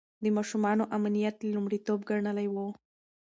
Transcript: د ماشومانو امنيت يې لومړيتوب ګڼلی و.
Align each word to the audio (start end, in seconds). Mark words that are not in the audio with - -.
د 0.23 0.25
ماشومانو 0.37 0.83
امنيت 0.97 1.37
يې 1.43 1.49
لومړيتوب 1.55 1.99
ګڼلی 2.09 2.47
و. 2.53 2.55